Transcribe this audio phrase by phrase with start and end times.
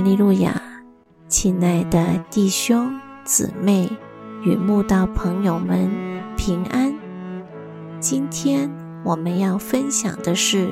[0.00, 0.60] 利路亚，
[1.28, 3.88] 亲爱的弟兄姊妹
[4.42, 5.88] 与慕道朋友们
[6.36, 6.92] 平安。
[8.00, 8.70] 今天
[9.04, 10.66] 我们要分享的是《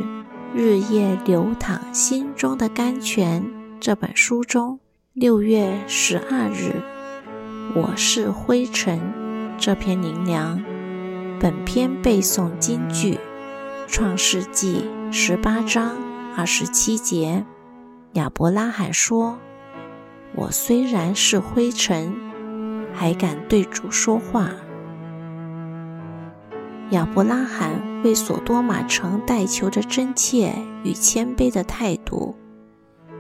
[0.54, 3.42] 日夜流淌心中的甘泉》
[3.80, 4.80] 这本书中
[5.12, 6.82] 六月十二日
[7.76, 9.00] “我是灰尘”
[9.56, 10.60] 这篇灵粮。
[11.38, 13.18] 本篇背诵金句：
[13.86, 15.96] 创世纪十八章
[16.36, 17.44] 二十七节。
[18.14, 19.38] 亚伯拉罕说
[20.36, 22.14] ：“我虽然是灰尘，
[22.92, 24.50] 还敢对主说话。”
[26.90, 32.36] 亚伯拉罕为索多玛城代求的真切与谦卑的态度，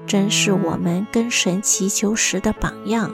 [0.06, 3.10] 真是我们跟神祈求时的榜样。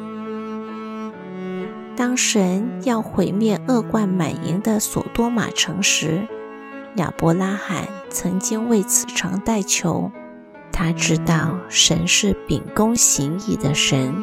[1.95, 6.27] 当神要毁灭恶贯满盈的索多玛城时，
[6.97, 10.11] 亚伯拉罕曾经为此城代求。
[10.73, 14.15] 他知道神是秉公行义的神，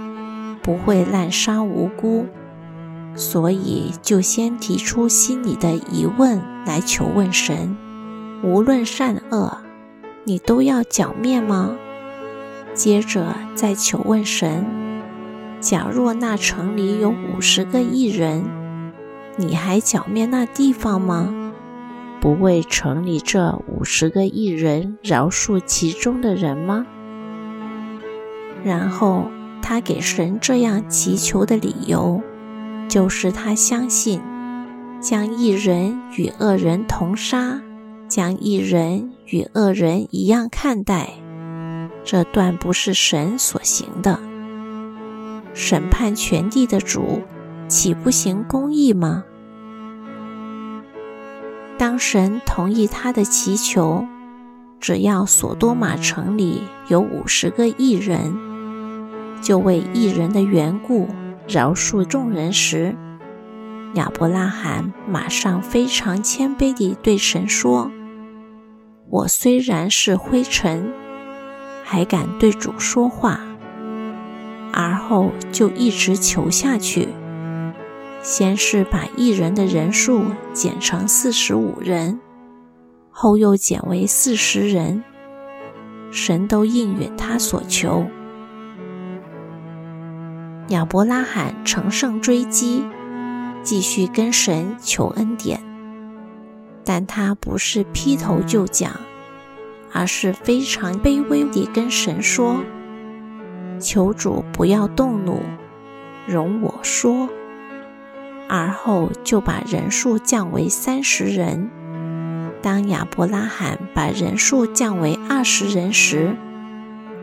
[0.61, 2.25] 不会滥杀无辜，
[3.15, 7.75] 所以就先提出心里的疑问来求问神：
[8.43, 9.57] 无论善恶，
[10.23, 11.75] 你都要剿灭吗？
[12.73, 14.65] 接着再求问神：
[15.59, 18.43] 假若那城里有五十个异人，
[19.37, 21.44] 你还剿灭那地方吗？
[22.21, 26.85] 不为城里这五十个艺人饶恕其中的人吗？
[28.63, 29.29] 然后
[29.61, 32.21] 他给神这样祈求的理由，
[32.87, 34.21] 就是他相信
[34.99, 37.61] 将一人与恶人同杀，
[38.07, 41.09] 将一人与恶人一样看待，
[42.03, 44.19] 这断不是神所行的。
[45.53, 47.21] 审判全地的主，
[47.67, 49.23] 岂不行公义吗？
[51.77, 54.05] 当神同意他的祈求，
[54.79, 58.37] 只要索多玛城里有五十个异人，
[59.41, 61.09] 就为异人的缘故
[61.47, 62.95] 饶恕众人时，
[63.95, 67.91] 亚伯拉罕马上非常谦卑地对神说
[69.09, 70.93] ：“我虽然是灰尘，
[71.83, 73.41] 还敢对主说话。”
[74.71, 77.07] 而后就一直求下去。
[78.25, 82.19] 先是把一人的人数减成四十五人，
[83.11, 85.03] 后又减为四十人。
[86.09, 88.03] 神都应允他所求。
[90.69, 92.83] 亚伯拉罕乘胜追击，
[93.61, 95.61] 继续跟神求恩典，
[96.83, 98.91] 但他不是劈头就讲，
[99.93, 102.57] 而是非常卑微地跟神说
[103.79, 105.43] ：“求主不要动怒，
[106.25, 107.29] 容我说。”
[108.47, 111.69] 而后就把人数降为三十人。
[112.61, 116.35] 当亚伯拉罕把人数降为二十人时，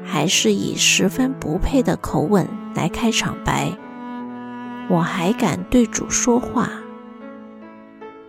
[0.05, 3.73] 还是以十分不配的口吻来开场白
[4.89, 6.71] ：“我还敢对主说话。”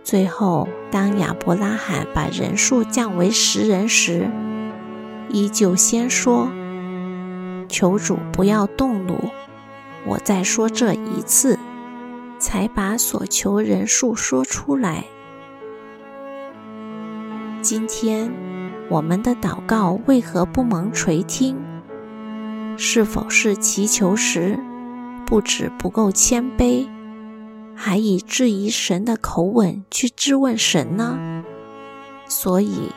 [0.02, 4.30] 最后，当亚伯拉罕把人数降为十人时，
[5.28, 6.48] 依旧先说
[7.68, 9.30] ：“求主不要动怒，
[10.06, 11.58] 我再说这一次。”
[12.54, 15.06] 才把所求人数说出来。
[17.60, 18.30] 今天
[18.88, 21.56] 我们的祷告为何不蒙垂听？
[22.76, 24.56] 是否是祈求时
[25.26, 26.86] 不止不够谦卑，
[27.74, 31.42] 还以质疑神的口吻去质问神呢？
[32.28, 32.92] 所以，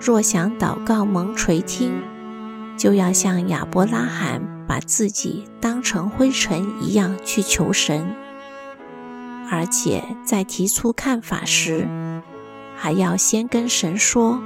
[0.00, 2.02] 若想祷告蒙垂听，
[2.76, 8.04] 就要像亚伯拉罕把自己当成灰尘一样去求神。
[9.48, 11.88] 而且在提出看法时，
[12.74, 14.40] 还要先跟神说：“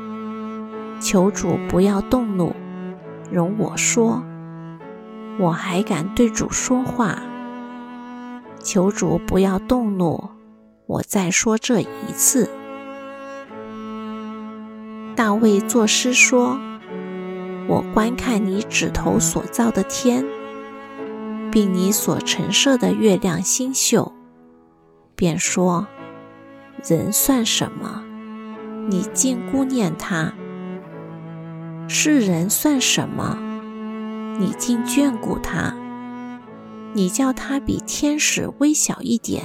[1.01, 2.55] 求主不要动怒，
[3.33, 4.23] 容我说。
[5.39, 7.23] 我还敢对主说话。
[8.63, 10.29] 求主不要动怒，
[10.87, 12.51] 我再说这一次。”
[15.17, 16.59] 大卫作诗说
[17.67, 20.25] ：“我观看你指头所造的天，
[21.51, 24.13] 并你所陈设的月亮星宿。”
[25.21, 25.87] 便说
[26.83, 28.03] ：“人算什么？
[28.89, 30.33] 你竟顾念他；
[31.91, 33.37] 世人算什么？
[34.39, 35.75] 你竟眷顾他？
[36.95, 39.45] 你叫他比天使微小一点，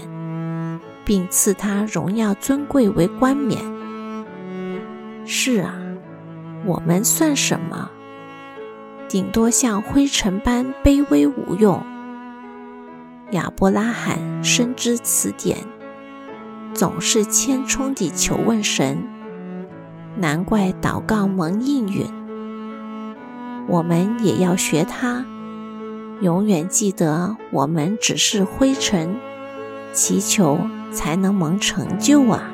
[1.03, 3.59] 并赐他荣耀尊贵为冠冕。
[5.25, 5.75] 是啊，
[6.65, 7.91] 我们算什么？
[9.09, 11.85] 顶多像灰尘般卑微无用。”
[13.31, 15.57] 亚伯拉罕深知此点，
[16.73, 19.03] 总是谦冲地求问神，
[20.17, 22.05] 难怪祷告蒙应允。
[23.67, 25.25] 我们也要学他，
[26.21, 29.15] 永远记得我们只是灰尘，
[29.91, 30.59] 祈求
[30.91, 32.51] 才能蒙成就啊！